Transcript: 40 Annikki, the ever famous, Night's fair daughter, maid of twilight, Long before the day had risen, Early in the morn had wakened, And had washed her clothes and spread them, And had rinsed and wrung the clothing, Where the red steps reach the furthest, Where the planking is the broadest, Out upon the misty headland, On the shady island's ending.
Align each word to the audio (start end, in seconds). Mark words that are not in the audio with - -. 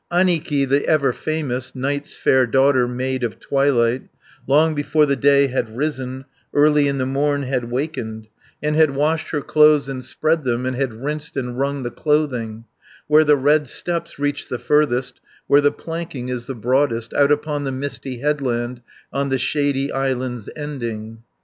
40 0.09 0.23
Annikki, 0.39 0.65
the 0.67 0.83
ever 0.87 1.13
famous, 1.13 1.75
Night's 1.75 2.17
fair 2.17 2.47
daughter, 2.47 2.87
maid 2.87 3.23
of 3.23 3.39
twilight, 3.39 4.09
Long 4.47 4.73
before 4.73 5.05
the 5.05 5.15
day 5.15 5.45
had 5.45 5.77
risen, 5.77 6.25
Early 6.55 6.87
in 6.87 6.97
the 6.97 7.05
morn 7.05 7.43
had 7.43 7.69
wakened, 7.69 8.27
And 8.63 8.75
had 8.75 8.95
washed 8.95 9.29
her 9.29 9.41
clothes 9.43 9.87
and 9.87 10.03
spread 10.03 10.43
them, 10.43 10.65
And 10.65 10.75
had 10.75 10.91
rinsed 10.91 11.37
and 11.37 11.55
wrung 11.59 11.83
the 11.83 11.91
clothing, 11.91 12.65
Where 13.05 13.23
the 13.23 13.37
red 13.37 13.67
steps 13.67 14.17
reach 14.17 14.49
the 14.49 14.57
furthest, 14.57 15.21
Where 15.45 15.61
the 15.61 15.71
planking 15.71 16.29
is 16.29 16.47
the 16.47 16.55
broadest, 16.55 17.13
Out 17.13 17.31
upon 17.31 17.65
the 17.65 17.71
misty 17.71 18.21
headland, 18.21 18.81
On 19.13 19.29
the 19.29 19.37
shady 19.37 19.91
island's 19.91 20.49
ending. 20.55 21.21